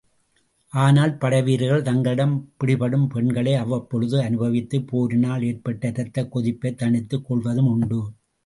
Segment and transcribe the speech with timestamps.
[0.73, 8.01] ஆனால், படைவீரர்கள் தங்களிடம் பிடிபடும் பெண்களை அவ்வப்பொழுதே அனுபவித்துப் போரினால் எற்பட்ட இரத்தக் கொதிப்பைத் தணித்துக் கொள்வதும் உண்டு.